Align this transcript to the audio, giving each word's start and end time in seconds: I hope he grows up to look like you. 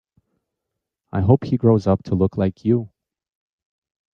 I 1.11 1.21
hope 1.21 1.43
he 1.43 1.57
grows 1.57 1.85
up 1.85 2.01
to 2.05 2.15
look 2.15 2.35
like 2.35 2.65
you. 2.65 2.89